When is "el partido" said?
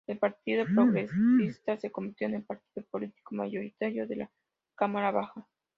0.07-0.65, 2.33-2.83